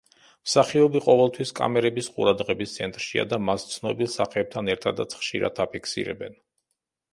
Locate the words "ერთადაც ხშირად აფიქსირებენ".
4.77-6.45